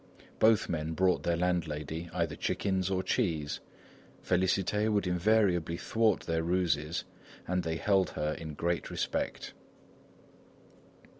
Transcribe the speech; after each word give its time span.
Both 0.39 0.67
men 0.67 0.93
brought 0.93 1.21
their 1.21 1.37
landlady 1.37 2.09
either 2.11 2.35
chickens 2.35 2.89
or 2.89 3.03
cheese. 3.03 3.59
Félicité 4.25 4.91
would 4.91 5.05
invariably 5.05 5.77
thwart 5.77 6.21
their 6.21 6.41
ruses 6.41 7.03
and 7.47 7.61
they 7.61 7.75
held 7.75 8.09
her 8.17 8.31
in 8.33 8.55
great 8.55 8.89
respect. 8.89 9.53